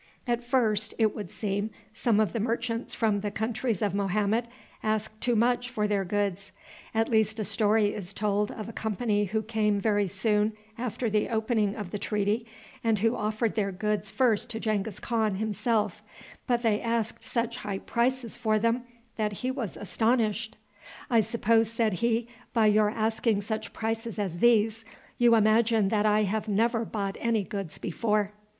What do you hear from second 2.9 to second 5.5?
from the countries of Mohammed asked too